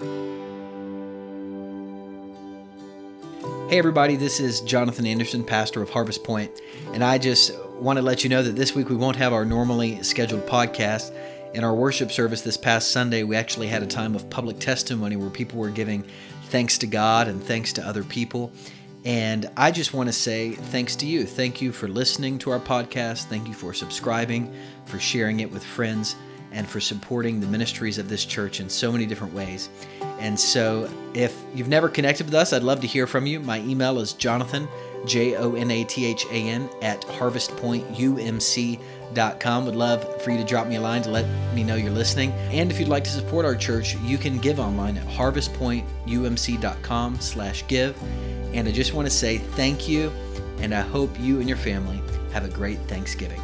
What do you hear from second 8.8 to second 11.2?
we won't have our normally scheduled podcast.